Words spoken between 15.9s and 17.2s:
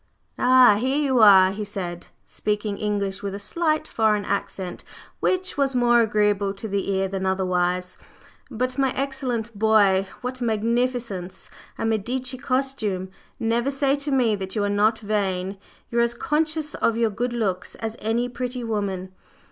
you are as conscious of your